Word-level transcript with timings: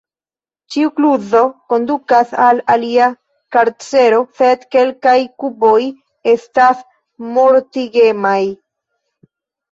Ĉiu 0.73 0.91
kluzo 0.99 1.39
kondukas 1.73 2.31
al 2.45 2.61
alia 2.75 3.09
karcero, 3.55 4.21
sed 4.39 4.63
kelkaj 4.75 5.13
kuboj 5.43 5.77
estas 6.33 6.81
mortigemaj. 7.35 8.39